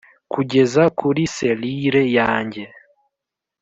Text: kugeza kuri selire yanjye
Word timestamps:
kugeza 0.33 0.83
kuri 0.99 1.21
selire 1.35 2.03
yanjye 2.17 2.63